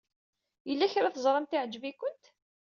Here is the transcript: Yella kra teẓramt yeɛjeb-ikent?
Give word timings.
Yella 0.69 0.91
kra 0.93 1.09
teẓramt 1.13 1.53
yeɛjeb-ikent? 1.55 2.25